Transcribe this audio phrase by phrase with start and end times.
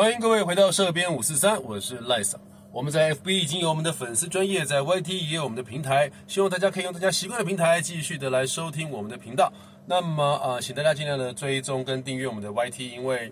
[0.00, 2.38] 欢迎各位回到社编五四三，我是赖嫂。
[2.72, 9.52] 我们在 FB 已经有我们的粉丝专业，在 YT 也有我们的平台，希望大家可以用大家习惯的平台继续的来收听我们的频道。
[9.84, 13.30] 那么呃，请大家尽量的追踪跟订阅我们的 YT，因为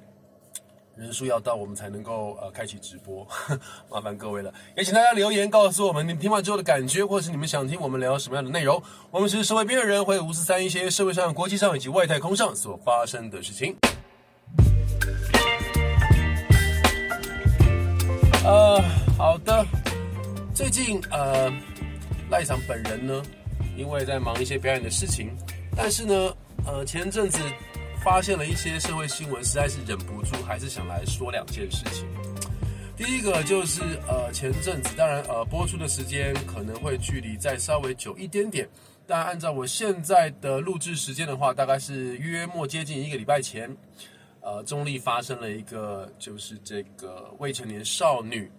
[0.95, 3.27] 人数要到，我们才能够呃开启直播，
[3.89, 4.53] 麻烦各位了。
[4.77, 8.83] 也请大家留言告诉我们你们听完之后的感觉，或是你们想听我们聊什么样的内容。
[9.11, 13.75] 我们是社会边缘人，会五四三一些社会上、国际上以及外太空上所发生的事情。
[18.45, 18.83] 呃，
[19.17, 19.67] 好的。
[20.55, 21.53] 最近呃，
[22.31, 23.23] 赖场本人呢，
[23.77, 25.31] 因为在忙一些表演的事情，
[25.77, 26.37] 但是呢，
[26.67, 27.39] 呃，前阵子
[28.03, 32.07] 发现了一些社会新闻，实在是忍不住，还是想来说两件事情。
[32.97, 38.69] 第一个就是呃，前阵子，当然呃，播出的时间可能会距离再稍微久一点点，
[39.07, 43.71] 但按照我现在的录制时间的话，大概是约莫接近一个礼拜前。
[44.49, 48.51] 呃，中立发生了一个，就是这个未成年少女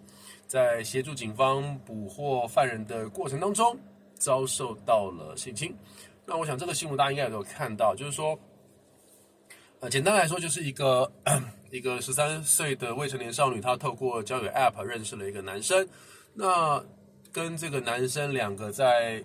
[0.46, 3.76] 在协助警方捕获犯人的过程当中，
[4.14, 5.76] 遭受到了性侵。
[6.24, 8.38] 那我想这个新闻大家应该也都有看到，就是说，
[9.80, 11.10] 呃，简单来说，就是一个
[11.72, 15.84] 一个十三岁的未成年少女，她透过交友 App 认识了一个男生，
[16.34, 16.80] 那
[17.32, 19.20] 跟这个男生两个在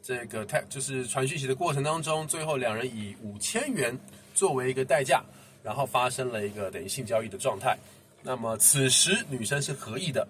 [0.00, 3.98] 这个泰就是传讯息的过程当中，最后两人以五千元
[4.32, 5.20] 作为一个代价。
[5.64, 7.78] 然后发生了一个等于性交易的状态，
[8.22, 10.28] 那么此时女生是合意的，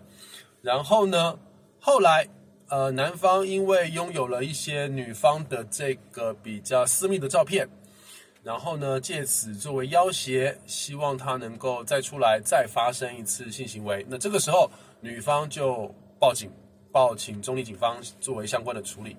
[0.63, 1.37] 然后呢，
[1.81, 2.29] 后来
[2.69, 7.69] 呃男方因为拥有了一些女方的这个比较私密的照片，
[8.45, 16.49] 然后呢借此作为要挟，希望他能够再出来再发生一次性行为，那这个时候女方就报警，
[16.93, 19.17] 报请中立警方作为相关的处理。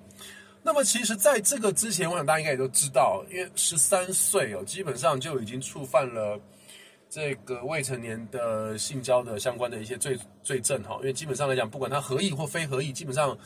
[0.66, 6.36] 那么其实，在这个之前，我想大家应该也都知道，因为十三岁哦，基本上就已经触犯了
[7.08, 10.96] 这个未成年的性交的相关的一些罪罪证哈。
[10.98, 13.38] 因为基本上来讲，不管他合意或非合意，基本上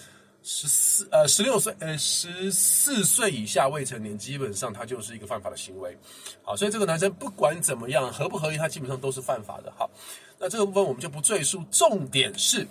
[0.43, 5.95] 十四呃十六岁呃十四岁以下未成年，基本上他就是一个犯法的行为。
[6.43, 9.71] 好，所以这个男生不管怎么样合不合意，他基本上都是犯法的。
[9.77, 9.91] 好，
[10.39, 12.67] 那这个部分我们就不赘述，重点是。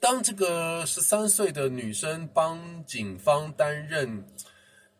[0.00, 4.24] 当这个十三岁的女生帮警方担任，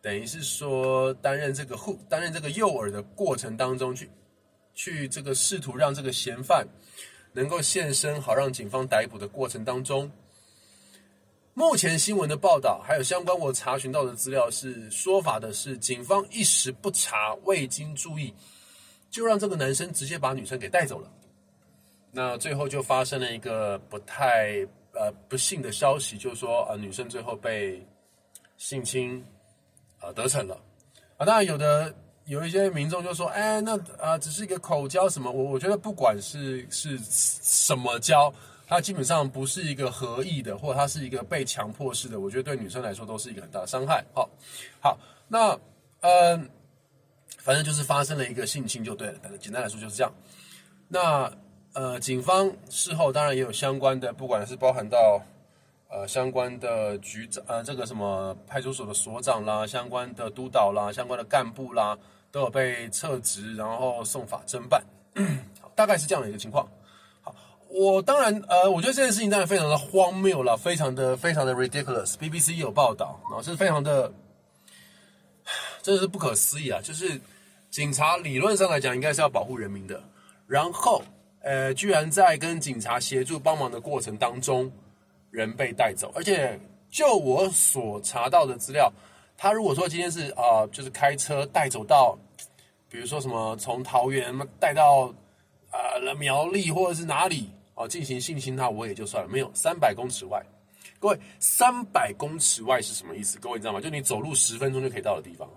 [0.01, 4.09] 等于是说担任这个护担任这个诱饵的过程当中，去
[4.73, 6.67] 去这个试图让这个嫌犯
[7.31, 10.11] 能够现身，好让警方逮捕的过程当中，
[11.53, 18.33] 目前新闻的报道还有相关我查询到的资料是说法的是，警方一时不察，未经注意，
[19.09, 21.09] 就让这个男生直接把女生给带走了。
[22.11, 24.67] 那最后就发生了一个不太。
[24.99, 27.81] 呃，不幸的消息就是说，呃，女生最后被
[28.57, 29.23] 性侵，
[30.01, 30.61] 呃，得逞了。
[31.15, 31.95] 啊，当然有的
[32.25, 35.31] 有一些民众就说，哎，那啊，只是一个口交什么？
[35.31, 38.29] 我我觉得不管是是什么交，
[38.67, 44.03] 它基本上不是一个合意的，或者它是一个被强迫式的，我觉得对女生来说都是一个很大的伤害。
[44.13, 44.29] 好，
[44.81, 44.99] 好，
[45.29, 45.57] 那
[46.01, 46.49] 嗯，
[47.37, 49.19] 反正就是发生了一个性侵就对了。
[49.23, 50.13] 反正简单来说就是这样。
[50.89, 51.31] 那。
[51.79, 55.21] 呃，警方事后当然也有相关的，不管是包含到
[55.87, 61.97] 呃相关的局长，呃这个什么派出所的所长啦，相关的督导啦，相关的干部啦，
[62.33, 64.83] 都有被撤职，然后送法侦办，
[65.73, 66.69] 大概是这样的一个情况。
[67.21, 67.33] 好，
[67.69, 72.15] 我当然呃，我觉得这件事情当然非常的荒谬了，非常的非常的 ridiculous。
[72.15, 74.11] BBC 有报道，然后是非常的，
[75.81, 76.81] 真的是不可思议啊！
[76.83, 77.21] 就是
[77.69, 80.03] 警察理论上来讲，应该是要保护人民的，
[80.45, 81.01] 然后。
[81.41, 84.69] 呃，居然在跟警察协助帮忙的过程当中，
[85.31, 88.91] 人被带走，而且就我所查到的资料，
[89.37, 92.17] 他如果说今天是啊，就是开车带走到，
[92.89, 95.13] 比如说什么从桃园带到
[95.71, 100.43] 啊苗栗或者是哪里哦进行性侵他，我也就算了，没有三百公尺外，
[100.99, 103.39] 各位三百公尺外是什么意思？
[103.39, 103.79] 各位知道吗？
[103.79, 105.49] 就你走路十分钟就可以到的地方，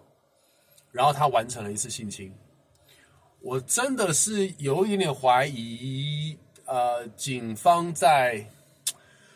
[0.93, 2.33] 然后他完成了一次性侵。
[3.43, 8.47] 我真的是有一点点怀疑，呃，警方在，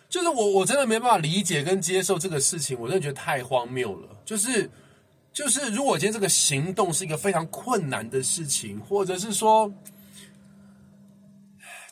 [0.09, 4.09] 就是我我真的没办法理解跟接受这个事情，我真的觉得太荒谬了。
[4.25, 4.71] 就是，
[5.33, 9.73] 就是如果今天这个行动是一个非常困难的事情，或者是说，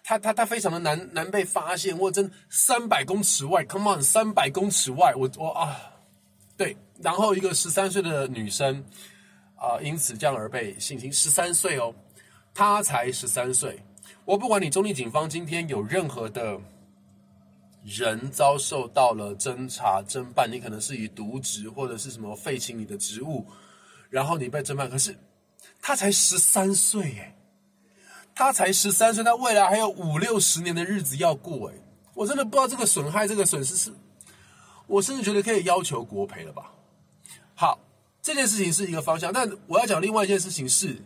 [0.05, 5.77] 他他他非常的难难被发现，或真三百公尺外，come on，三百公尺外，我我啊，
[6.57, 8.85] 对，然后一个十三岁的女生
[9.57, 11.93] 啊，因此这样而被性侵，十三岁哦。
[12.55, 13.83] 他才十三岁，
[14.25, 16.59] 我不管你中立警方今天有任何的
[17.85, 23.45] 人遭受到了侦查侦办，你可能是以渎职或者是什么废弃你的职务，
[24.09, 25.19] 然后你被侦办，可是
[25.83, 27.37] 他才十三岁耶，
[28.37, 31.75] 他才十三岁，他未来还有五六十年的日子要过，哎，
[32.15, 33.93] 我真的不知道这个损害，这个损失是，
[34.87, 36.73] 我甚至觉得可以要求国赔了吧。
[37.57, 37.81] 好，
[38.23, 41.03] 这件事情是一个方向，但我要讲另外一件事情是，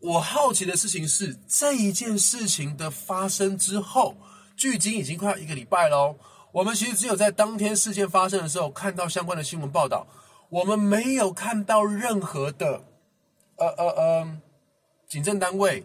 [0.00, 4.16] 我好奇的事情是这一件事情的发生之后，
[4.56, 6.16] 距今已经快要一个礼拜喽。
[6.52, 10.06] 我们其实只有在当天事件发生的时候看到相关的新闻报道，
[10.48, 12.84] 我们没有看到任何的，
[13.56, 14.38] 呃呃呃，
[15.08, 15.84] 警政单位、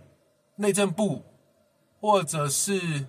[0.55, 1.23] 内政部，
[1.99, 3.05] 或者是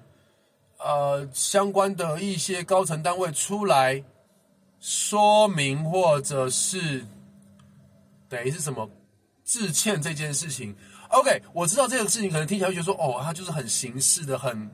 [0.78, 4.05] 呃相关的一些高层单位出来。
[4.84, 7.06] 说明或者是
[8.28, 8.90] 等于是什么
[9.44, 10.75] 致歉这件事情
[11.12, 14.70] ，OK，我知道这个事情可能听起来会觉得说，哦，它就是很形式的、很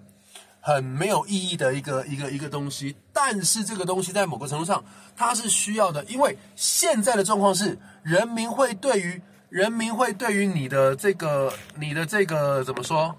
[0.60, 2.96] 很没有意义的一个一个一个东西。
[3.12, 13.16] 但是这个东西在某个程度上，它是需要的，因为现在的状况是，人民会对于人民会对于你的这个你的这个怎么说？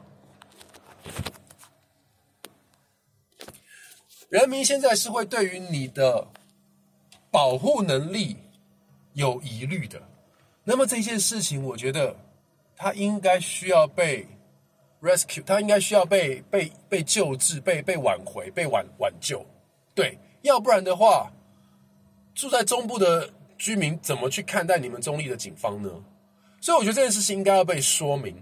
[4.29, 6.27] 人民现在是会对于你的。
[7.31, 8.37] 保护能力
[9.13, 10.01] 有疑虑的，
[10.63, 12.17] 那么这件事情，我觉得
[12.81, 14.25] 他应该需要被
[15.01, 19.45] rescue，他应该需要被被被救治、被被挽回、被挽挽救。
[19.93, 21.29] 对，要不然的话，
[22.33, 25.89] 住在中部的居民怎么去看待你们中立的警方呢？
[26.61, 28.33] 所以，我觉得这件事情应该要被说明。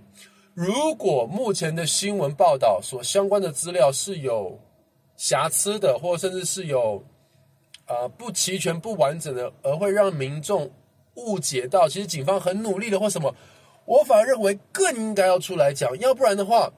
[0.53, 4.59] 如果目前的新闻报道所相关的资料是有
[5.15, 7.03] 瑕疵的，或甚至是有。
[7.89, 10.69] 呃，不齐全、不完整的，而会让民众
[11.15, 13.33] 误解到，其实警方很努力的或什么，
[13.87, 16.71] 我反而认为更应该要出来讲，要不然的话，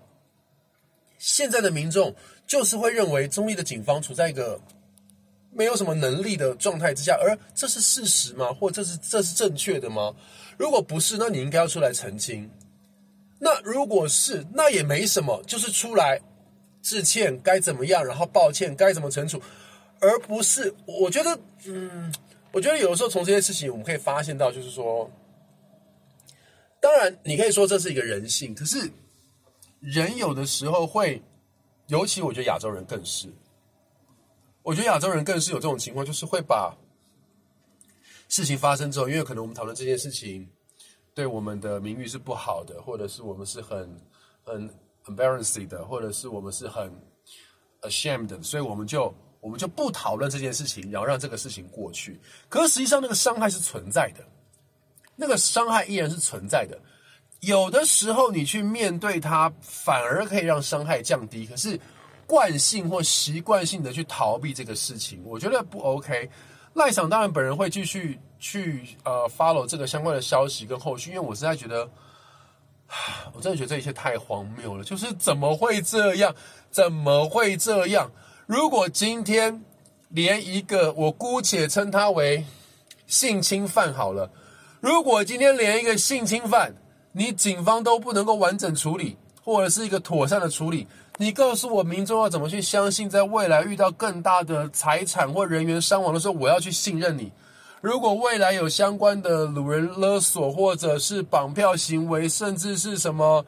[1.17, 2.15] 现在的民众
[2.45, 4.61] 就是会认为中立的警方处在一个
[5.51, 8.53] 没有什么能力的状态之下，而这是事实吗？
[8.53, 10.13] 或这是这是正确的吗？
[10.56, 12.50] 如果不是，那你应该要出来澄清。
[13.39, 16.21] 那如果是，那也没什么，就是出来
[16.81, 19.41] 致歉该怎么样，然后抱歉该怎么惩处。
[20.00, 22.13] 而不是，我觉得，嗯，
[22.51, 25.09] 我觉得有的时候从这些事情我们可以发现到，就是说，
[26.81, 28.90] 当然你可以说这是一个人性，可是
[29.80, 31.22] 人有的时候会，
[31.88, 33.28] 尤其我觉得亚洲人更是，
[34.64, 36.76] 我觉得亚洲人更是有这种情况，就是会把
[38.28, 40.48] 事情发生之后，因为可能我们讨论这件事情
[41.14, 43.90] 对我们的名誉是不好的，或者是我们是很
[44.44, 44.70] 很
[45.06, 46.92] embarrassing 的，或者是我们是很
[47.81, 49.14] ashamed，的所以我们就。
[49.42, 52.20] 我们就不讨论这件事情，然后让这个事情过去。
[52.50, 54.28] 可是实际上，那个伤害是存在的，
[55.19, 56.80] 那个伤害依然是存在的。
[57.42, 61.45] 有的时候，你去面对它，反而可以让伤害降低。
[61.45, 61.77] 可是
[62.25, 66.30] 惯性或习惯性的去逃避这个事情，我觉得不 OK。
[66.74, 71.89] 赖场当然本人会继续去呃 follow 这个相关的消息跟后续，因为我实在觉得，
[73.33, 74.83] 我真的觉得这一切太荒谬了。
[74.83, 76.33] 就是怎么会这样？
[76.71, 78.10] 怎么会这样？
[78.45, 79.63] 如果今天
[80.10, 82.45] 连一个我姑且称他为
[83.07, 84.30] 性侵犯好了，
[84.80, 86.74] 如果今天连一个性侵犯，
[87.12, 90.88] 你警方都不能够完整处理，或者是一个妥善的处理，
[91.18, 97.31] 你告诉我民众要怎么去相信，在未来遇到更大的财产或人员伤亡的时候，我要去信任你？
[97.81, 103.46] 如果未来有相关的掳人勒索，或者是绑票行为，甚至是什么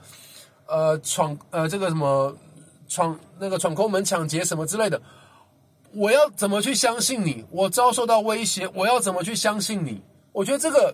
[0.68, 2.36] 呃闯呃这个什么？
[2.90, 5.02] 闯那个闯空门、抢劫什么之类的，
[5.94, 7.46] 我要怎么去相信你？
[7.50, 10.02] 我遭受到威胁，我要怎么去相信你？
[10.34, 10.94] 我觉得这个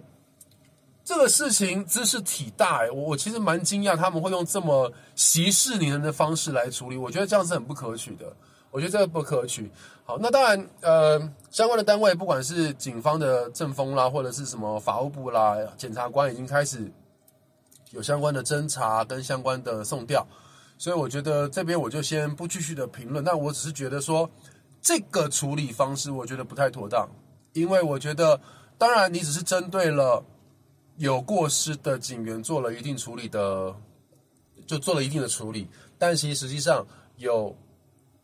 [1.07, 6.97] 这个事情知识体大，我我其实蛮惊讶他们会用这么息事宁人的方式来处理。
[6.97, 8.25] 我觉得这样是很不可取的。
[8.71, 9.71] 我觉得这个不可取。
[10.03, 11.17] 好，那当然，呃，
[11.49, 16.91] 相关的单位，不管是警方的政风啦，或者是什么法务部啦，检察官已经开始
[17.91, 20.27] 有相关的侦查跟相关的送调。
[20.77, 24.29] 所以我觉得这边我就先不继续的评论，但我只是觉得说
[24.81, 27.07] 这个处理方式我觉得不太妥当，
[27.53, 28.37] 因为我觉得
[28.77, 30.21] 当然你只是针对了
[30.97, 33.75] 有过失的警员做了一定处理的，
[34.65, 36.85] 就做了一定的处理，但其实实际上
[37.15, 37.55] 有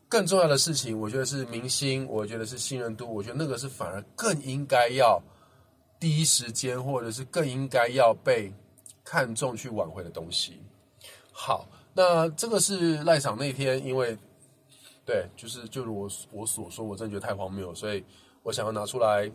[0.07, 5.21] 更重要的事情，我觉得是明星，我觉得是信任度，我觉得那个是反而更应该要
[5.99, 8.53] 第一时间或者是更应该要被
[9.03, 10.61] 看重去挽回的东西。
[11.31, 11.67] 好。
[11.95, 14.17] 那这个是赖场那天，因为
[15.05, 18.03] 对，就是就如我我所说，我真的觉得太荒谬，所以
[18.41, 19.29] 我想要拿出来，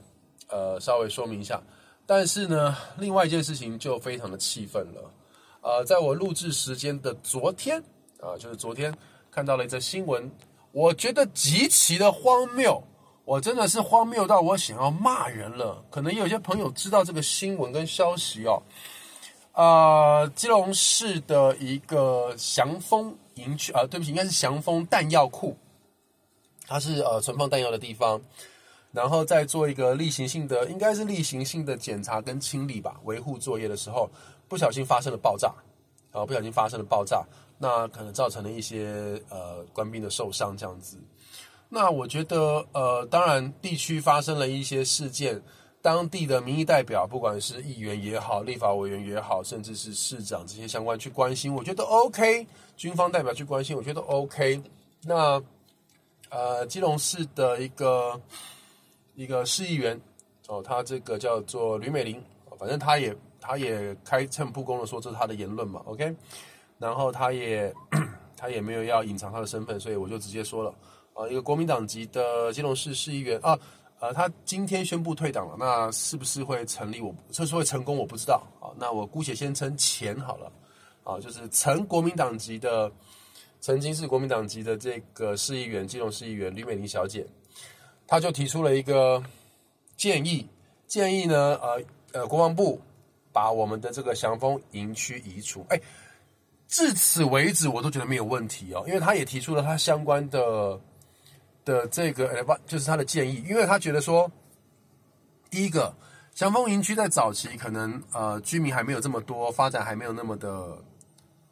[0.48, 1.62] 呃，稍微说明一下。
[2.10, 5.12] 但是呢，另外一件事情就非常的气愤了。
[5.60, 7.78] 呃，在我录制时间的昨天
[8.18, 8.96] 啊，就是昨天
[9.30, 10.30] 看到了一则新闻，
[10.72, 12.82] 我觉得极其的荒谬，
[13.26, 15.84] 我真的是荒谬到我想要骂人了。
[15.90, 18.62] 可能有些朋友知道这个新闻跟消息哦。
[19.52, 25.54] 呃，基隆市的一个祥丰营区啊，对不起，应该是祥丰弹药库，
[26.66, 28.18] 它是呃存放弹药的地方，
[28.92, 34.08] 然后再做一个例行性的，应该是例行性的检查跟清理吧，维护作业的时候，
[34.48, 35.52] 不小心发生了爆炸，
[36.12, 37.24] 啊不小心发生了爆炸，
[37.58, 40.96] 那可能造成了一些呃官兵的受伤这样子。
[41.68, 45.42] 那我觉得呃，当然地区发生了一些事件。
[45.80, 52.44] 当地的民意代表，不管是议员也好，立法委员也好，甚至是市长这些相关去关心，我觉得 OK。
[52.76, 54.60] 军方代表去关心，我觉得 OK。
[55.04, 55.40] 那
[56.30, 58.20] 呃，基隆市的一个
[59.18, 60.00] 一个市议员
[60.46, 62.22] 哦，他这个叫做吕美玲，
[62.56, 66.14] 反正他也他也开诚布公的说这是他的言论嘛，OK。
[66.78, 67.74] 然后他也
[68.36, 70.72] 他也没有要隐藏他的身份，所以我就直接说了
[71.14, 73.58] 啊，一个国民党籍的金融市市议员啊。
[73.98, 77.00] 呃，他今天宣布退党了，那是不是会成立？
[77.00, 78.70] 我这是会成功，我不知道啊。
[78.78, 80.52] 那我姑且先称前好了，
[81.02, 82.88] 啊，就是曾国民党籍的，
[83.58, 87.26] 曾经是国民党籍的这个市议员，金融市议员吕美玲小姐，
[88.08, 89.22] 他就提出了一个
[89.96, 90.48] 建议，
[90.88, 92.80] 建议呢，呃呃，国防部
[93.32, 95.64] 把我们的这个祥丰营区移除。
[95.68, 95.80] 哎，
[96.66, 100.80] 至此为止，我都觉得没有问题哦，因为他也提出了他相关的。
[101.64, 104.26] 的这个呃，不就是他的建议，因为他觉得说，
[105.50, 105.94] 第一个
[106.34, 110.78] 祥丰营区在早期可能呃居民还没有这么多，发展还没有那么的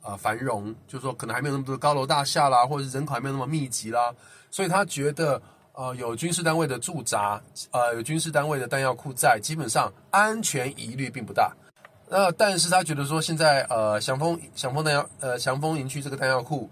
[0.01, 4.11] 呃繁荣，就是说可能还没有那么多高楼大厦啦，或者是人口还没有那么密集啦，
[4.51, 5.43] 所以他觉得
[5.77, 7.41] 呃有军事单位的驻扎，
[7.71, 11.55] 呃有军事单位的弹药库在，基本上安全疑虑并不大。
[12.09, 16.69] 那但是他觉得说现在呃祥丰祥丰弹药呃祥丰营区这个弹药库。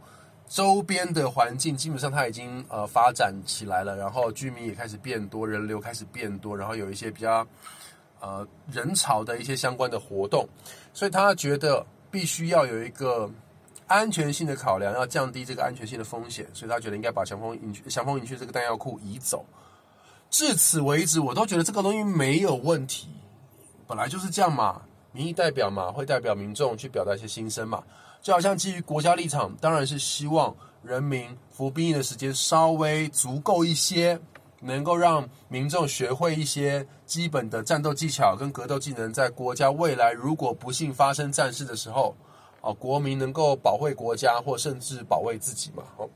[0.46, 7.44] 周边的环境基本上它已经呃发展起来了，然后居民也开始变多，人流开始变多，然后有一些比较
[8.20, 10.46] 呃人潮的一些相关的活动，
[10.92, 13.28] 所以他觉得必须要有一个
[13.86, 19.44] 安全性的考量，要降低这个安全性的风险，所以他觉得应该把祥丰营区、祥丰营区这个弹药库移走。
[20.30, 23.08] 至此为止，我都觉得这个东西没有问题，
[23.86, 27.84] 本来就是这样嘛，民意代表嘛，会代表民众去表达一些心声嘛。
[28.22, 34.18] 就好像基于国家立场，当然是希望人民服兵役的时间稍微足够一些，
[34.60, 42.16] 能够让民众学会一些基本的战斗技巧跟格斗技能，在国家未来如果不幸发生战事的时候。
[42.64, 45.85] 啊，国民能够保卫国家，或甚至保卫自己嘛？
[45.99, 46.09] 哦，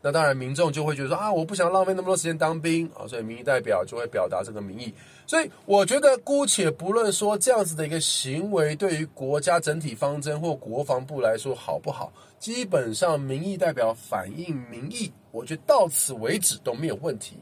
[0.00, 4.92] 那当然，民众就会觉得说啊，我不想浪费那么多时间当兵啊，所以民意代表就会表达这个民意。
[5.28, 17.36] 所以，我觉得姑且不论说这样子的一个行为对于国家整体方针或国防部来说好不好，基本上民意代表反映民意，我觉得到此为止都没有问题。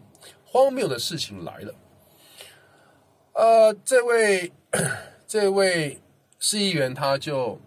[0.45, 1.75] 荒谬的事情来了，
[3.33, 4.53] 呃，这位
[5.27, 5.99] 这位
[6.39, 7.59] 市议员他就。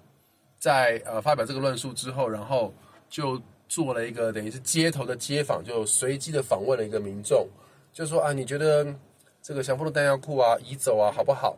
[0.64, 2.74] 在呃发表这个论述之后，然后
[3.10, 7.46] 就做了一个等于是街头的街访，就随机的访问了一个民众，
[7.92, 8.88] 就说啊，你觉得
[9.42, 11.58] 这个祥丰的弹药库啊移走啊好不好？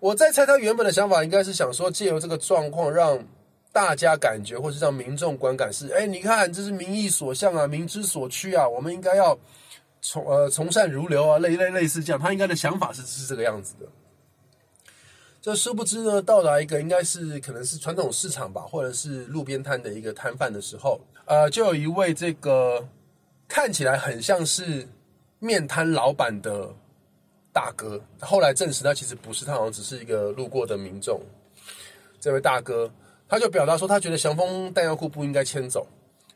[0.00, 3.22] 我在猜他原本的想法应该是想说，借由这个状况让
[3.70, 9.38] 大家感觉，或是让民众观感是，哎，你看这是民意所向啊，民之所趋啊，我们应该要
[10.00, 13.86] 从呃从善如流啊，类类类似这样，他应该的想法是是这个样子的。
[15.40, 22.84] 这殊不知呢，到达一个应该是可能是传统市场吧，或者是路边摊的一个摊贩的时候，呃，就有一位这个
[23.46, 24.86] 看起来很像是
[25.38, 26.68] 面摊老板的
[27.52, 31.20] 大哥，后来证实他其实不是，他好像只是一个路过的民众。
[32.20, 32.90] 这位大哥
[33.28, 35.86] 他就表达说，他觉得祥丰弹药库不应该迁走，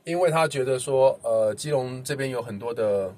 [0.05, 3.13] 因为他觉得说，呃，基隆这边有很多的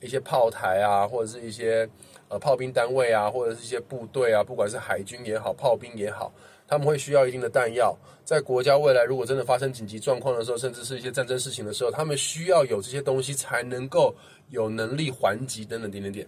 [0.00, 1.88] 一些炮台啊，或者是一些。
[2.32, 6.32] 呃，炮兵单位啊，或者是一些部队啊，不管是海军也好，炮兵也好，
[6.66, 7.94] 他们会需要一定的弹药。
[8.24, 14.14] 在国家未来如果真的发生紧急状况的时候，甚至是一些战争事情的时候，他们需要有这些东西才能够
[14.48, 16.26] 有能力还击等等点点点。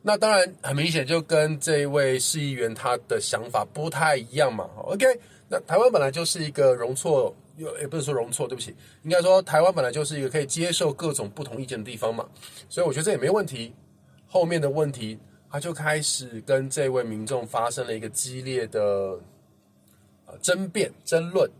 [0.00, 4.70] 那当然很明显，就跟这一位市议员他的想法不太一样嘛。
[4.76, 5.04] OK，
[5.48, 12.24] 那台湾本来就是一个容错，又也不是说容错，对不起，应该说台湾本来就是一个可以接受各种不同意见的地方嘛。
[12.68, 13.74] 所以我觉得这也没问题。
[14.32, 15.18] 后面的问题，
[15.50, 19.18] 他就开始跟这位民众发生了一个激烈的
[20.26, 21.50] 呃争辩、争论、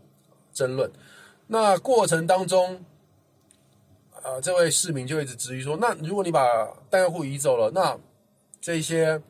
[0.53, 0.89] 争论。
[1.47, 2.81] 那过程当中，
[4.23, 7.99] 呃，这位市民就一直质疑说：“那如果你把弹药库移走了，那
[8.61, 9.21] 这些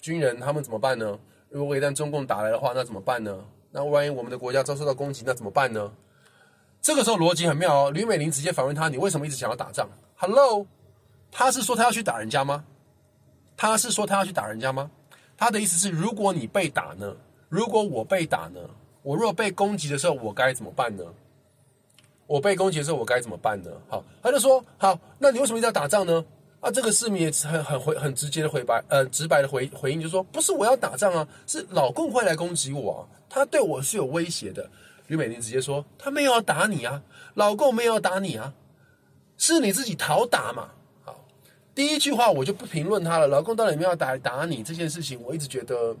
[0.00, 1.18] 军人他们怎么办呢？
[1.50, 3.44] 如果一旦中共打来的话，那怎么办呢？
[3.70, 5.92] 那万一我们的国家遭受到攻击，那怎么办呢？”
[6.80, 10.66] 这个时候逻辑很妙哦，吕美玲直接反问他：“你为什么一直想要打仗？”Hello。
[11.36, 12.64] 他是说他要去打人家吗？
[13.56, 14.88] 他是说他要去打人家吗？
[15.36, 17.12] 他的意思是，如果你被打呢？
[17.48, 18.60] 如果我被打呢？
[19.02, 21.02] 我若被攻击的时候，我该怎么办呢？
[22.28, 23.70] 我被攻击的时候，我该怎么办呢？
[23.88, 26.24] 好，他就说：好，那你为什么一定要打仗呢？
[26.60, 34.70] 啊，这个市民也很很回很直接的回白，呃，直白的回回应，就说：不是我要打仗啊，是老共会来攻击我，他对我是有威胁的。
[35.08, 37.02] 吕美玲直接说：他没有要打你啊，
[37.34, 38.54] 老共没有要打你啊，
[39.36, 40.70] 是你自己讨打嘛。
[41.74, 43.26] 第一句话我就不评论他了。
[43.26, 45.96] 老公到底有没有打打你这件事情，我一直觉得。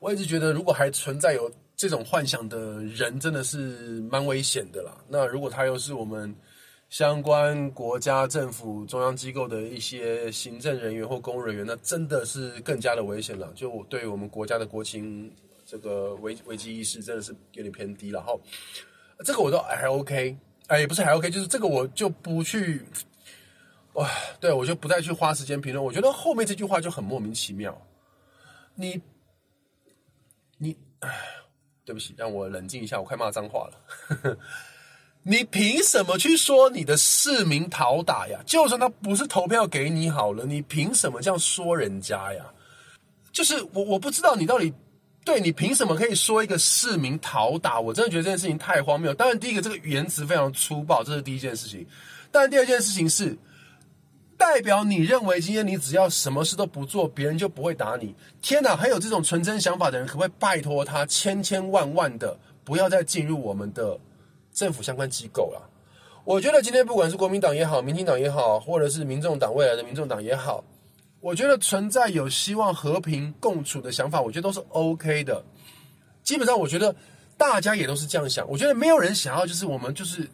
[0.00, 4.96] 我一直觉得，如果还存在有这种幻想的人，真的是蛮危险的啦。
[5.06, 6.34] 那如果他又是我们
[6.90, 13.52] 相关国家政府中央机构的一些行政人员或公务人员，那真的是更加的危险了。
[13.54, 15.32] 就对我们国家的国情
[15.64, 18.32] 这个危危机意识，真的是有点偏低了哈。
[19.24, 20.36] 这个我都还 OK，
[20.66, 22.82] 哎，也不是还 OK，就是这个我就不去，
[23.94, 25.84] 哇，对我就不再去花时间评论。
[25.84, 27.80] 我觉得后面这句话就很莫名其妙，
[28.74, 29.00] 你。
[30.58, 30.76] 你，
[31.84, 34.38] 对不起，让我冷静一下，我快骂脏话了。
[35.24, 38.38] 你凭什么去说你的市民讨打呀？
[38.46, 42.46] 就算他不是投票给你好了，你凭什么这样说人家呀？
[43.32, 44.72] 就是我，我不知道你到底
[45.24, 47.80] 对你凭什么可以说一个市民讨打？
[47.80, 49.12] 我真的觉得这件事情太荒谬。
[49.12, 51.84] 当然，第一个这个言辞非常粗暴，这是第一件事情。
[52.30, 53.36] 但第二件事情是。
[54.44, 58.12] 代表你认为今天你只要什么事都不做，别人就不会打你？
[58.42, 58.74] 天哪！
[58.74, 63.96] 还有这种纯真想法的人，可不可以拜托他千千万万的不要再进入我们的
[64.52, 65.70] 政府相关机构了？
[66.24, 70.64] 我觉得今天不管是国民党也好，民进党也好，或者是民众党未来的民众党也好，
[71.20, 75.40] 我觉得存在有希望和平共处的想法，我觉得都是 OK 的。
[76.24, 76.92] 基本上，我觉得
[77.38, 78.44] 大家也都是这样想。
[78.50, 80.28] 我觉得没有人想要就是我们就是。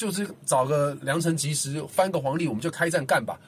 [0.00, 3.38] 就是找个良辰吉时，翻个黄历，我们就开战干吧。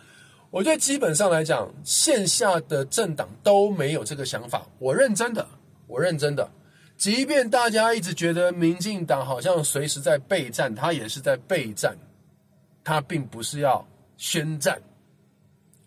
[0.51, 4.67] 我觉得基本上来讲，线下的政党都没有这个想法。
[4.79, 5.49] 我认真的，
[5.87, 6.47] 我认真的。
[6.99, 11.97] 即便大家一直觉得民进党好像随时在备战，他也是在备战，
[12.85, 13.83] 他并不是要
[14.19, 14.79] 宣战。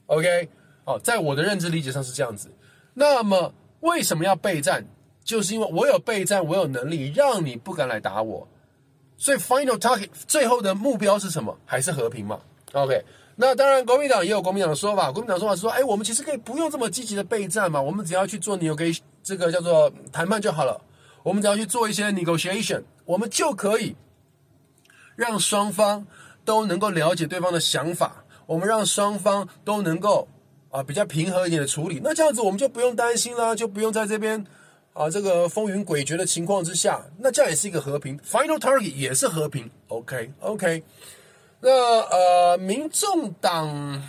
[0.08, 0.50] OK，
[0.86, 2.50] 哦，在我的认知理解上是这样子。
[2.96, 4.84] 那么为什么要备战？
[5.24, 8.48] 就是因为我有备战，我有能力让你不敢来打我。
[9.18, 11.58] 所以，final target 最后的目标是什么？
[11.66, 12.40] 还是和平嘛
[12.74, 13.02] ？OK，
[13.38, 15.12] 那当然，国民党也有国民党的说法。
[15.12, 20.80] 国民党说法是说，哎，我们其实可以不用这么积极的备战嘛，我们只要去做 negotiation，这个叫做谈判就好了。
[21.24, 23.96] 我们只要去做一些 negotiation，我们就可以
[25.16, 26.06] 让双方
[26.44, 30.28] 都能够了解对方的想法，我们让双方都能够
[30.70, 32.02] 啊比较平和一点的处理。
[32.04, 34.46] 那这样子，我们就不用担心啦，就不用在这边。
[34.96, 40.82] 啊，这个风云诡谲的情况之下，那这样也是一个和平，final target 也是和平，OK，OK。
[41.60, 44.02] 那呃，民众党，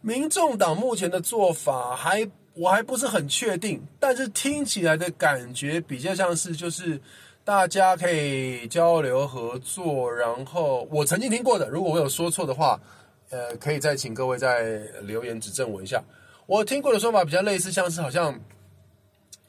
[0.00, 6.98] 民众党目前的做法还我还不是很确定，但是听起来的感觉比较像是就是
[7.44, 12.80] 大家可以交流合作，然后我曾经听过的，如果我有说错的话，
[13.28, 16.02] 呃，可以再请各位再留言指正我一下。
[16.46, 18.34] 我听过的说法比较类似，像是好像。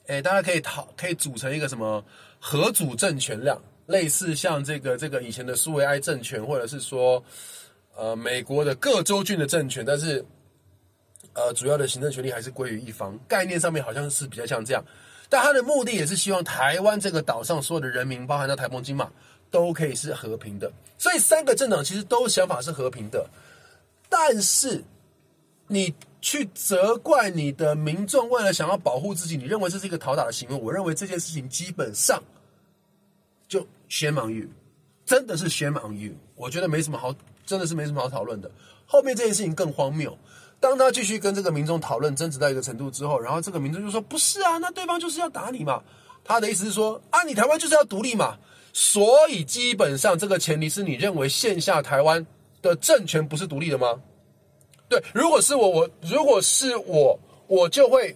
[0.07, 2.03] 哎，大家可以讨，可以组成一个什么
[2.37, 7.23] 合组政权量，类似像这个这个以前的苏维埃政权，或者是说，
[7.95, 10.23] 呃，美国的各州郡的政权，但是，
[11.31, 13.17] 呃，主要的行政权力还是归于一方。
[13.29, 14.83] 概念上面好像是比较像这样，
[15.29, 19.09] 但他的目的也是希望台湾这个岛上所有的人民，包含到台澎金马，
[19.49, 20.69] 都可以是和平的。
[20.97, 23.25] 所以三个政党其实都想法是和平的，
[24.09, 24.83] 但是
[25.67, 25.93] 你。
[26.23, 30.55] 去责怪你的民众，为了想要保护自己，你认为这是一个讨打的行为？
[30.55, 32.23] 我认为这件事情基本上
[33.45, 33.59] 就
[33.89, 34.47] shame on you，
[35.05, 36.13] 真的是 shame on you。
[36.35, 37.13] 我觉得没什么好，
[37.45, 38.49] 真的是没什么好讨论的。
[38.85, 40.17] 后面这件事情更荒谬，
[40.61, 45.83] 当他继续跟这个民众讨论争执到一个程度之后，然后这个民众就说：“不是啊，那对方就是要打你嘛。”
[46.23, 48.37] 他的意思是说：“啊，你台湾就是要独立嘛。”
[48.71, 52.25] 所以基本上这个前提是你认为线下台湾
[52.61, 53.99] 的政权不是独立的吗？
[54.93, 58.15] 对，如果是我，我如果是我，我就会，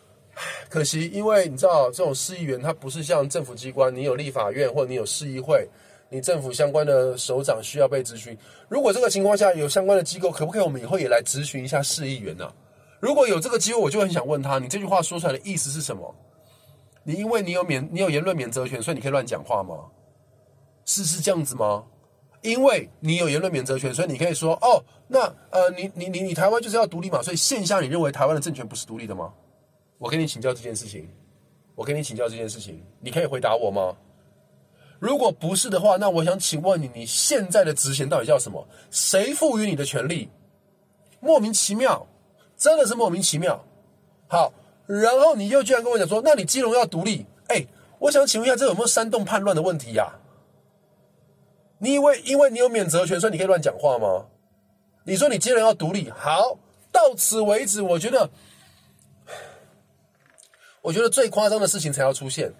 [0.70, 5.68] 可惜，因为你知道，这种市议员他不是像政府机关，你有立法院或者你有市议会，
[6.08, 8.34] 你政府相关的首长需要被咨询。
[8.70, 12.50] 如果这个情况下有相关的机构，可不可以我们以后也来咨询一下市议员呢？
[13.00, 16.14] 如果有这个机会，我就很想问他，你这句话说出来的意思是什么？
[17.02, 19.76] 你因为你有免，你有言论免责权，所以你可以乱讲话吗？
[20.86, 21.84] 是是这样子吗？
[22.42, 25.20] 因为你有言论免责权，所以你可以说哦，那
[25.50, 29.32] 呃，你你你你台湾就是要独立嘛，所以线下你认为台湾的政权不是独立的吗？
[29.98, 31.08] 我跟你请教这件事情，
[31.74, 33.96] 我跟你请教这件事情，你可以回答我吗？
[35.00, 38.66] 如果不是的话，那我想请问你，你现在的职衔到底叫什么？
[38.90, 40.28] 谁赋予你的权利？
[41.20, 42.06] 莫名其妙，
[42.56, 43.64] 真的是莫名其妙。
[44.28, 44.52] 好，
[44.86, 47.26] 然后你又居然跟我讲说，那你基隆要独立？
[47.48, 47.66] 哎，
[47.98, 50.12] 我想请问一下，这有没有煽动叛乱的问题呀？
[51.78, 54.26] 你以为因为你有免责权，所以你可以乱讲话吗？
[55.04, 56.58] 你说你基隆要独立，好，
[56.92, 57.80] 到此为止。
[57.80, 58.28] 我觉得，
[60.82, 62.52] 我觉得最夸张的事情才要出现。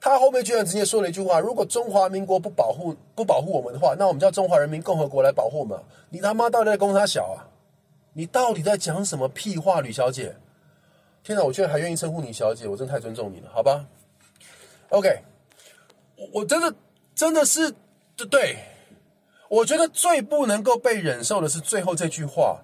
[0.00, 5.76] 他后面居然直接说了一句话：“如果中华民国不保护不保护我们的话，那我们叫中华人民共和国来保护我们。”
[6.10, 7.50] 你他妈到底在攻他小啊？
[8.12, 10.36] 你到底在讲什么屁话，吕小姐？
[11.24, 13.84] 天哪，我居然还愿意称呼你小姐，我真太尊重你了，好吧
[14.90, 15.20] ？OK，
[16.16, 16.72] 我我真的
[17.14, 17.74] 真的是
[18.18, 18.58] 对对，
[19.48, 22.62] 我觉得最不能够被忍受的是最后这句话：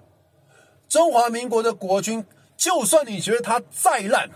[0.89, 2.25] 中华民国的国军，
[2.57, 4.29] 就算你觉得他再烂，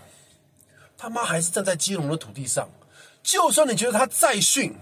[0.96, 2.68] 他妈还是站在基隆的土地上。
[3.22, 4.74] 就算你觉得他再逊，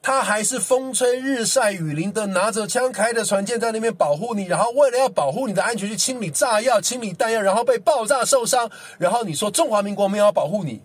[0.00, 10.80] 他还是风吹日晒雨淋的拿着枪开的船舰在那边保护你，然后为了要保护你的安全去清理炸药、清理弹药，然后被爆炸受伤，然后你说中华民国没有要保护你，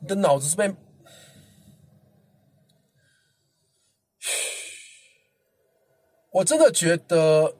[0.00, 0.70] 你的脑子是被……
[6.30, 7.56] 我真的觉得。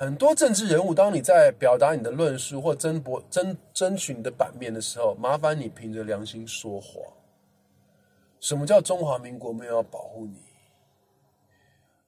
[0.00, 7.02] 很多政治人物，当你在表达你的论述或争博争争取你的版面的时候，麻烦你凭着良心说谎。
[8.38, 10.38] 什么叫中华民国没有要保护你？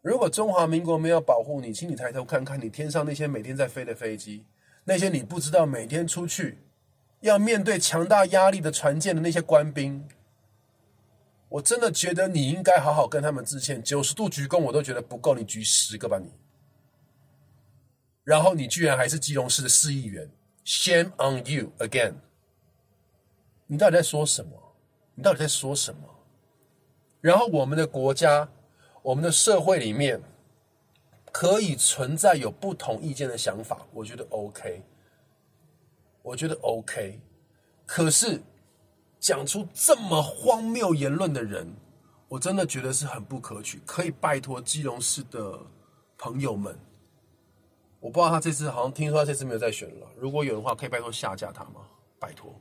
[0.02, 4.46] 如果中华民国没有保护你，请你抬头看看你天上那些每天在飞的飞机，
[4.84, 6.58] 那些你不知道每天出去
[7.22, 10.06] 要面对强大压力的船舰的那些官兵，
[11.50, 13.82] 我真的觉得你应该好好跟他们致歉。
[13.82, 16.32] 九十度鞠躬我都觉得不够，你鞠十个吧你。
[18.24, 20.30] 然后你居然还是基隆市的市议员
[20.64, 22.14] ，Shame on you again！
[23.66, 24.52] 你到底在说什么？
[25.16, 26.02] 你到底在说什么？
[27.20, 28.48] 然后我们的国家、
[29.02, 30.22] 我们的社会里面
[31.32, 34.82] 可以存在有不同意见的想法，我觉得 OK，
[36.22, 37.20] 我觉得 OK。
[37.84, 38.40] 可是
[39.20, 41.70] 讲出这么荒谬言论的人，
[42.26, 43.78] 我真的觉得是很不可取。
[43.86, 45.60] 可以拜托基隆市的
[46.16, 46.76] 朋友们。
[48.00, 50.06] 我不知道他这次好像听说他这次没有再选了。
[50.16, 51.82] 如果有的话，可以拜托下架他吗？
[52.18, 52.58] 拜托，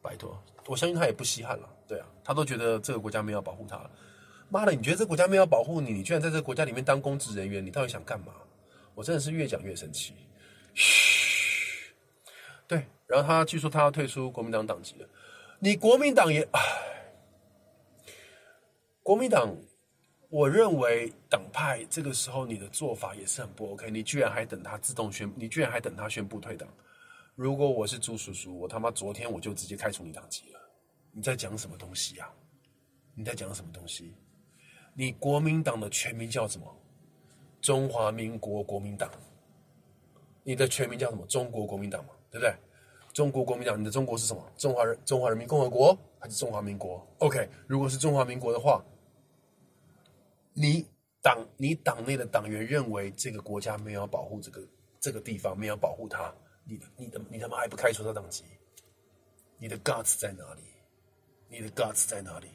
[0.00, 0.40] 拜托！
[0.66, 1.68] 我相信他也不稀罕了。
[1.88, 3.90] 对啊，他都觉得这个国家没有保护他了。
[4.48, 5.92] 妈的，你觉得这个国家没有保护你？
[5.92, 8.32] 你居然在这个国家里面当公职人员，你到底想干嘛？
[8.94, 10.14] 我真的是越讲越生气。
[10.72, 11.92] 嘘，
[12.68, 12.86] 对。
[13.08, 15.08] 然后他据说他要退出国民党党籍了。
[15.62, 16.60] 你国民党也，唉，
[19.02, 19.54] 国民党。
[20.30, 26.68] 我认为党派这个时候你的做法也是很不 OK，你居然还等他自动宣，你居然还等他宣布退党。
[27.34, 30.60] 如果我是朱叔叔，我他妈昨天我就直接开除你党籍了。
[31.10, 32.30] 你在讲什么东西呀？
[33.16, 34.14] 你在讲什么东西？
[34.94, 36.64] 你国民党的全名叫什么？
[37.60, 39.10] 中华民国国民党。
[40.44, 41.26] 你的全名叫什么？
[41.26, 42.54] 中国国民党嘛，对不对？
[43.12, 44.42] 中国国民党，你的中国是什么？
[44.56, 48.84] 中华人中华人民共和国还是中华民国？OK，如果是中华民国的话。
[50.52, 50.84] 你
[51.22, 54.60] 党你党内的党员认为这个国家没有保护这个
[54.98, 58.42] 这个地方，没有保护他，你的你的你他妈还不开除他党籍？
[59.56, 60.62] 你的 guts 在哪里？
[61.48, 62.48] 你的 guts 在哪里？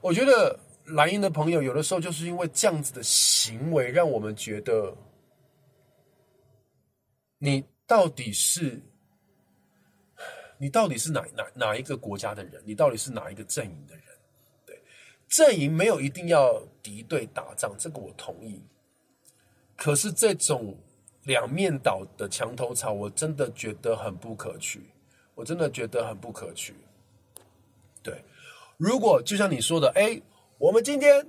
[0.00, 4.96] 我觉得蓝营的朋友有的时候就是因为这样子的行为，让我们觉得
[7.38, 8.80] 你到底是
[10.58, 12.62] 你到底是哪哪哪一个国家的人？
[12.64, 14.04] 你到底是哪一个阵营的人？
[14.64, 14.80] 对
[15.28, 18.62] 阵营没有一定要敌对打仗，这个我同意。
[19.76, 20.74] 可是这种
[21.24, 24.82] 两面倒的墙头草，我真的觉得很不可取。
[25.34, 26.74] 我真的觉得很不可取。
[28.02, 28.24] 对，
[28.78, 30.20] 如果就像你说的，哎，
[30.56, 31.26] 我们今天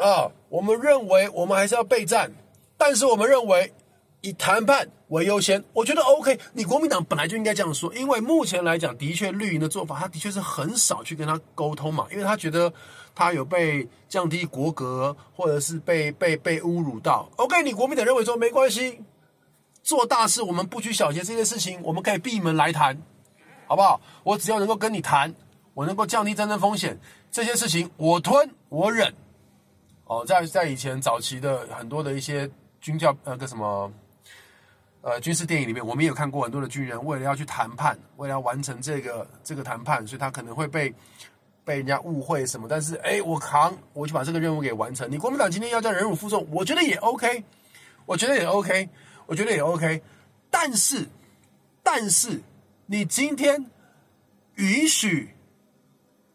[0.00, 2.30] 啊，我们认为我们还是要备战，
[2.76, 3.72] 但是我们认为
[4.20, 4.88] 以谈判。
[5.10, 6.38] 为优先，我觉得 OK。
[6.52, 12.72] 你国民党本来就应该这样说，因为目前来讲，的确绿营的做法，他的确是很少去跟他沟通嘛，因为他觉得
[13.12, 17.28] 他有被降低国格，或者是被被被侮辱到。
[17.36, 19.00] OK，你国民党认为说没关系，
[19.82, 22.96] 做大事我们不拘小节，这件事情我们可以闭门来谈，
[23.66, 24.00] 好不好？
[24.22, 25.34] 我只要能够跟你谈，
[25.74, 26.96] 我能够降低战争风险，
[27.32, 29.12] 这些事情我吞我忍。
[30.04, 32.48] 哦，在在以前早期的很多的一些
[32.80, 33.92] 军教呃个什么。
[35.02, 40.94] 呃，军事电影里面，我们也有看过很多的军人，为了要去谈判，为了要完成这个这个谈判，所以他可能会被
[41.64, 42.68] 被人家误会什么。
[42.68, 45.10] 但是，哎，我扛，我去把这个任务给完成。
[45.10, 47.42] 你国民党今天要叫忍辱负重，我觉得也 OK，
[48.04, 48.90] 我觉得也 OK，
[49.24, 50.02] 我觉得也 OK。
[50.50, 51.08] 但是，
[51.82, 52.42] 但是，
[52.84, 53.70] 你今天
[54.56, 55.30] 允许，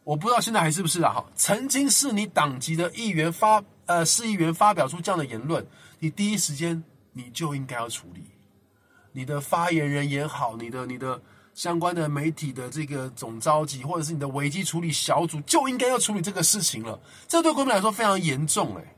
[0.04, 1.14] 我不知道现在还是不是啊？
[1.14, 5.64] 哈，曾经是你党籍的议员发呃市议员发表出这样的言论，
[6.00, 8.24] 你第一时间你就应该要处理。
[9.16, 11.20] 你的发言人也好，你的你的
[11.54, 17.00] 相关的媒体的这个总召集，或者是你的危机处理小组，就应该要处理这个事情了。
[17.26, 18.96] 这对国民来说非常严重，哎，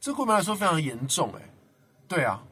[0.00, 1.50] 这国民来说非常严重，哎，
[2.08, 2.42] 对啊，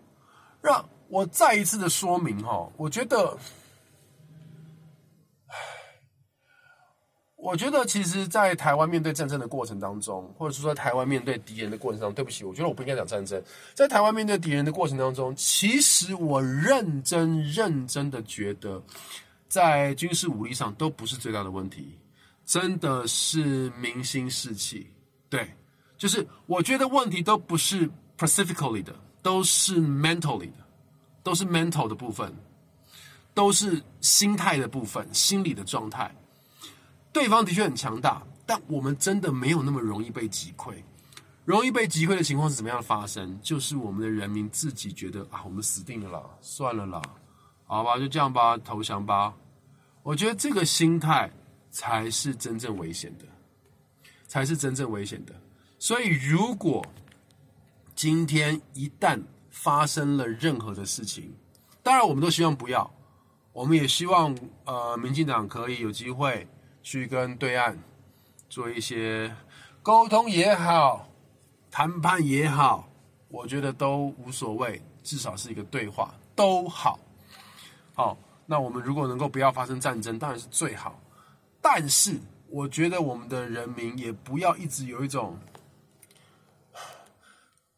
[0.63, 3.37] 让我再一次的说明哈，我觉得。
[7.45, 13.41] 我觉得，其实，在台湾面对战争的过程当中，或者是说台湾面对敌人的过程当中，对不起，我觉得我不应该讲战争。
[13.75, 18.83] 在台湾面对敌人的过程当中，其实我认真认真的觉得，
[19.47, 21.99] 在军事武力上都不是最大的问题，
[22.47, 24.87] 真的是民心士气。
[25.29, 25.47] 对，
[25.99, 30.65] 就是我觉得问题都不是 pacifically 的，都是 mentally 的，
[31.23, 32.35] 都是 mental 的部分，
[33.35, 36.11] 都是心态的部分，心理的状态。
[37.15, 40.75] 对方的确很强大，但我们真的没有那么容易被击溃。
[41.45, 43.39] 容易被击溃的情况是怎么样发生？
[43.41, 47.01] 就是我们的人民自己觉得啊，我们死定了啦，算了啦，
[47.67, 49.33] 好吧，就这样吧，投降吧。
[50.03, 51.31] 我觉得这个心态
[51.71, 53.25] 才是真正危险的，
[54.27, 55.33] 才是真正危险的。
[55.79, 56.85] 所以，如果
[57.95, 61.33] 今天一旦发生了任何的事情，
[61.81, 62.91] 当然我们都希望不要，
[63.53, 66.49] 我们也希望呃，民进党可以有机会。
[66.85, 67.77] 去跟对岸
[68.49, 69.35] 做一些
[69.83, 71.09] 沟通也好，
[71.71, 72.87] 谈判也好，
[73.29, 77.01] 我觉得都无所谓，至少是一个对话都好。
[77.95, 81.01] 好，那我们如果能够不要发生战争，当然是最好。
[81.63, 85.39] 但是，我觉得我们的人民也不要一直有一种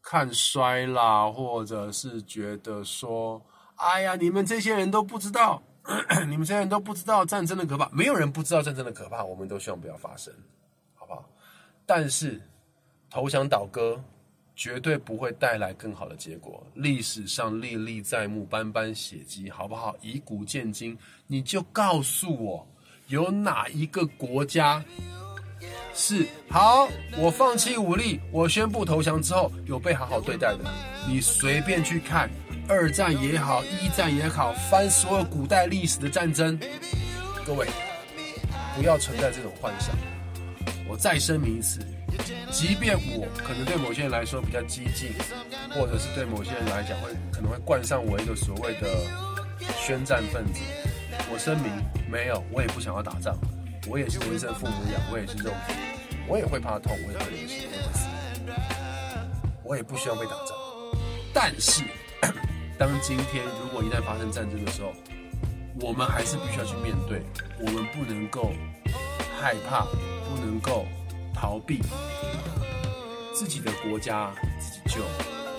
[0.01, 3.41] 看衰啦，或者是觉得说，
[3.75, 5.63] 哎呀，你们这些人都不知道。
[6.27, 9.23] 你们这些人都不知道战争的可怕，没有人不知道战争的可怕。
[9.23, 10.33] 我们都希望不要发生，
[10.93, 11.23] 好不好？
[11.85, 12.41] 但是
[13.09, 14.01] 投降倒戈
[14.55, 16.61] 绝对不会带来更好的结果。
[16.73, 19.95] 历史上历历在目，斑斑血迹，好不好？
[20.01, 22.67] 以古鉴今，你就告诉我，
[23.07, 24.83] 有哪一个国家
[25.93, 26.89] 是好？
[27.17, 30.65] 我放弃武力，我宣布投降之后，有被好好对待的？
[31.07, 32.29] 你随便去看。
[32.69, 36.59] 二战也好，一战也好，翻所有古代历史的战争，
[37.45, 37.65] 各位
[38.75, 39.95] 不要存在这种幻想。
[40.85, 41.79] 我再声明一次，
[42.51, 45.13] 即便我可能对某些人来说比较激进，
[45.73, 48.89] 或者是对某些人来讲会可能会冠上我一个所谓的
[49.79, 50.59] 宣战分子，
[51.31, 51.71] 我声明
[52.11, 53.33] 没有，我也不想要打仗，
[53.87, 55.73] 我也是人生父母养，我也是肉体，
[56.27, 58.07] 我也会怕痛，我也会流血，我也会死，
[59.63, 60.57] 我也不需要被打仗，
[61.33, 61.81] 但是。
[62.77, 64.93] 当今天如果一旦发生战争的时候，
[65.81, 67.23] 我们还是必须要去面对，
[67.59, 68.51] 我们不能够
[69.41, 69.85] 害怕，
[70.29, 70.85] 不能够
[71.33, 71.81] 逃避。
[73.33, 75.01] 自己的国家自己救，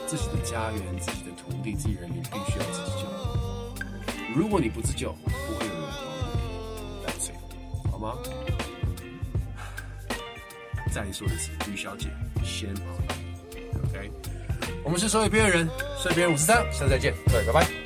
[0.06, 3.06] 自己的家园、自己的土地、自己人民必须要自己救。
[4.34, 7.06] 如果你不自救，不会有人帮你。
[7.06, 8.16] That's it，好吗？
[10.92, 12.08] 再说一次，吕小姐，
[12.44, 13.17] 先跑。
[14.84, 17.77] 我们是所有边缘人，所以边缘五十三，下次再见，各位，拜拜。